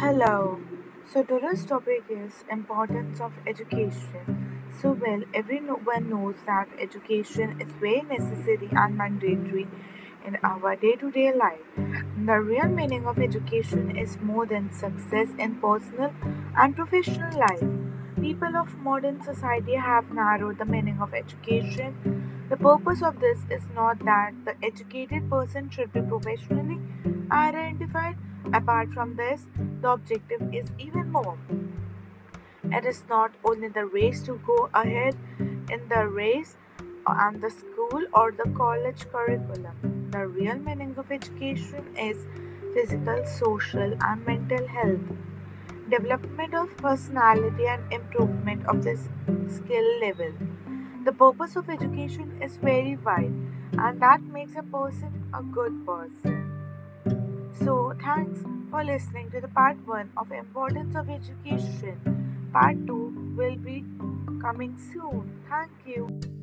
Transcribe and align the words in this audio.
Hello. 0.00 0.58
So 1.12 1.22
today's 1.22 1.64
topic 1.64 2.04
is 2.08 2.44
importance 2.50 3.20
of 3.20 3.32
education. 3.46 4.62
So 4.80 4.92
well, 4.92 5.22
everyone 5.34 6.08
knows 6.08 6.36
that 6.46 6.68
education 6.78 7.60
is 7.60 7.70
very 7.80 8.00
necessary 8.02 8.68
and 8.72 8.96
mandatory 8.96 9.68
in 10.26 10.38
our 10.42 10.76
day-to-day 10.76 11.34
life. 11.34 11.60
The 12.26 12.40
real 12.40 12.68
meaning 12.68 13.06
of 13.06 13.18
education 13.18 13.96
is 13.96 14.18
more 14.20 14.46
than 14.46 14.72
success 14.72 15.28
in 15.38 15.56
personal 15.56 16.12
and 16.56 16.74
professional 16.74 17.38
life. 17.38 17.68
People 18.20 18.56
of 18.56 18.76
modern 18.78 19.22
society 19.22 19.74
have 19.74 20.10
narrowed 20.12 20.58
the 20.58 20.64
meaning 20.64 21.00
of 21.00 21.12
education. 21.12 22.46
The 22.48 22.56
purpose 22.56 23.02
of 23.02 23.20
this 23.20 23.40
is 23.50 23.62
not 23.74 23.98
that 24.06 24.32
the 24.44 24.56
educated 24.64 25.28
person 25.30 25.70
should 25.70 25.92
be 25.92 26.00
professionally 26.00 26.80
identified. 27.30 28.16
Apart 28.52 28.92
from 28.92 29.16
this, 29.16 29.46
the 29.80 29.90
objective 29.90 30.52
is 30.52 30.72
even 30.78 31.12
more. 31.12 31.38
It 32.64 32.84
is 32.84 33.04
not 33.08 33.32
only 33.44 33.68
the 33.68 33.84
race 33.86 34.22
to 34.22 34.40
go 34.46 34.68
ahead 34.74 35.16
in 35.38 35.88
the 35.88 36.08
race 36.08 36.56
and 37.06 37.40
the 37.40 37.50
school 37.50 38.02
or 38.12 38.32
the 38.32 38.48
college 38.56 39.06
curriculum. 39.10 40.08
The 40.10 40.26
real 40.26 40.56
meaning 40.56 40.94
of 40.96 41.10
education 41.10 41.96
is 41.96 42.26
physical, 42.74 43.24
social, 43.26 43.94
and 44.00 44.26
mental 44.26 44.66
health, 44.66 45.00
development 45.90 46.54
of 46.54 46.76
personality, 46.76 47.66
and 47.66 47.92
improvement 47.92 48.66
of 48.66 48.82
the 48.82 48.96
skill 49.48 50.00
level. 50.00 50.32
The 51.04 51.12
purpose 51.12 51.56
of 51.56 51.68
education 51.68 52.40
is 52.40 52.56
very 52.56 52.96
wide, 52.96 53.34
and 53.78 54.00
that 54.00 54.22
makes 54.22 54.54
a 54.56 54.62
person 54.62 55.24
a 55.34 55.42
good 55.42 55.84
person. 55.84 56.51
So, 57.60 57.94
thanks 58.02 58.40
for 58.70 58.82
listening 58.82 59.30
to 59.30 59.40
the 59.40 59.48
part 59.48 59.76
1 59.86 60.12
of 60.16 60.32
Importance 60.32 60.96
of 60.96 61.08
Education. 61.10 62.50
Part 62.52 62.86
2 62.86 63.34
will 63.36 63.56
be 63.56 63.84
coming 64.40 64.76
soon. 64.92 65.44
Thank 65.48 65.70
you. 65.86 66.41